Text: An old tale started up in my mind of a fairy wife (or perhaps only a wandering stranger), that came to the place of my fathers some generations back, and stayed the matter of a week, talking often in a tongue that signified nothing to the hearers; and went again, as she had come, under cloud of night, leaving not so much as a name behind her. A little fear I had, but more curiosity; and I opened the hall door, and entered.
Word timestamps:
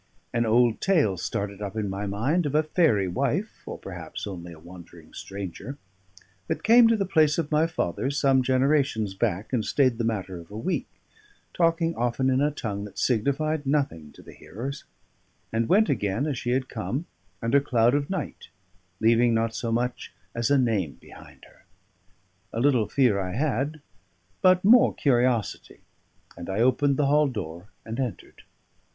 An 0.33 0.47
old 0.47 0.81
tale 0.81 1.15
started 1.15 1.61
up 1.61 1.75
in 1.75 1.87
my 1.87 2.07
mind 2.07 2.47
of 2.47 2.55
a 2.55 2.63
fairy 2.63 3.07
wife 3.07 3.61
(or 3.67 3.77
perhaps 3.77 4.25
only 4.25 4.51
a 4.51 4.57
wandering 4.57 5.13
stranger), 5.13 5.77
that 6.47 6.63
came 6.63 6.87
to 6.87 6.97
the 6.97 7.05
place 7.05 7.37
of 7.37 7.51
my 7.51 7.67
fathers 7.67 8.17
some 8.19 8.41
generations 8.41 9.13
back, 9.13 9.53
and 9.53 9.63
stayed 9.63 9.99
the 9.99 10.03
matter 10.03 10.39
of 10.39 10.49
a 10.49 10.57
week, 10.57 10.87
talking 11.53 11.95
often 11.95 12.31
in 12.31 12.41
a 12.41 12.49
tongue 12.49 12.83
that 12.85 12.97
signified 12.97 13.67
nothing 13.67 14.11
to 14.13 14.23
the 14.23 14.33
hearers; 14.33 14.85
and 15.53 15.69
went 15.69 15.87
again, 15.87 16.25
as 16.25 16.35
she 16.35 16.49
had 16.49 16.67
come, 16.67 17.05
under 17.39 17.59
cloud 17.61 17.93
of 17.93 18.09
night, 18.09 18.47
leaving 18.99 19.35
not 19.35 19.53
so 19.53 19.71
much 19.71 20.11
as 20.33 20.49
a 20.49 20.57
name 20.57 20.93
behind 20.99 21.45
her. 21.45 21.63
A 22.51 22.59
little 22.59 22.89
fear 22.89 23.19
I 23.19 23.33
had, 23.33 23.81
but 24.41 24.65
more 24.65 24.95
curiosity; 24.95 25.81
and 26.35 26.49
I 26.49 26.59
opened 26.59 26.97
the 26.97 27.05
hall 27.05 27.27
door, 27.27 27.67
and 27.85 27.99
entered. 27.99 28.41